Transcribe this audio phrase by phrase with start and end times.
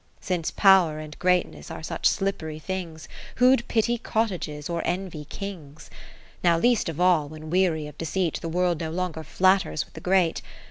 [0.19, 5.91] 30 Since Pow'r and Greatness are such slippery things, Who'd pity cottages, or envy Kings?
[6.43, 8.39] Now least of all, when, weary of deceit.
[8.41, 10.41] The World no longer flatters with the great.